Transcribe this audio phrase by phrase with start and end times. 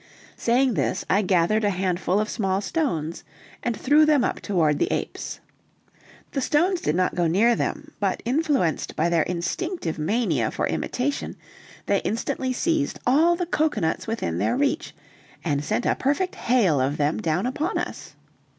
[0.35, 3.23] Saying this, I gathered a handful of small stones,
[3.61, 5.41] and threw them up toward the apes.
[6.31, 11.35] The stones did not go near them, but influenced by their instinctive mania for imitation,
[11.85, 14.95] they instantly seized all the cocoanuts within their reach,
[15.45, 18.15] and sent a perfect hail of them down upon us.